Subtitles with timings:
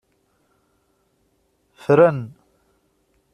[1.79, 2.19] Ffren.